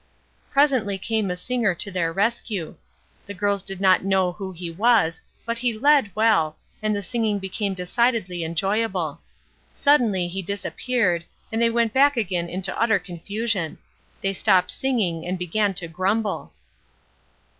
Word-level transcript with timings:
Presently 0.49 0.97
came 0.97 1.29
a 1.29 1.35
singer 1.35 1.75
to 1.75 1.91
their 1.91 2.11
rescue. 2.11 2.75
The 3.27 3.35
girls 3.35 3.61
did 3.61 3.79
not 3.79 4.03
know 4.03 4.31
who 4.31 4.51
he 4.51 4.71
was, 4.71 5.21
but 5.45 5.59
he 5.59 5.77
led 5.77 6.09
well, 6.15 6.57
and 6.81 6.95
the 6.95 7.03
singing 7.03 7.37
became 7.37 7.75
decidedly 7.75 8.43
enjoyable. 8.43 9.21
Suddenly 9.73 10.27
he 10.27 10.41
disappeared, 10.41 11.25
and 11.51 11.61
they 11.61 11.69
went 11.69 11.93
back 11.93 12.17
again 12.17 12.49
into 12.49 12.81
utter 12.81 12.97
confusion. 12.97 13.77
They 14.21 14.33
stopped 14.33 14.71
singing 14.71 15.23
and 15.23 15.37
began 15.37 15.75
to 15.75 15.87
grumble. 15.87 16.51